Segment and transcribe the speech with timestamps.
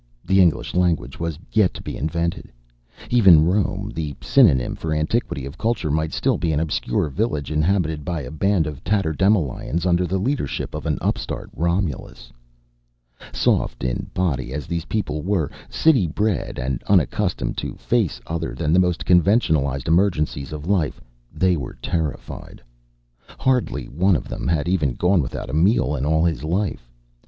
[0.25, 2.51] The English language was yet to be invented.
[3.11, 8.03] Even Rome, the synonym for antiquity of culture, might still be an obscure village inhabited
[8.03, 12.31] by a band of tatterdemalions under the leadership of an upstart Romulus.
[13.31, 18.73] Soft in body as these people were, city bred and unaccustomed to face other than
[18.73, 20.99] the most conventionalized emergencies of life,
[21.31, 22.59] they were terrified.
[23.37, 26.89] Hardly one of them had even gone without a meal in all his life.